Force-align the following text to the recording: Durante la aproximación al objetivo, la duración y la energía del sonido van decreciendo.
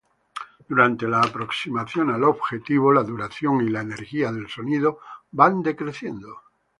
Durante 0.67 1.07
la 1.07 1.19
aproximación 1.19 2.09
al 2.09 2.23
objetivo, 2.23 2.91
la 2.91 3.03
duración 3.03 3.61
y 3.61 3.69
la 3.69 3.81
energía 3.81 4.31
del 4.31 4.49
sonido 4.49 4.97
van 5.29 5.61
decreciendo. 5.61 6.41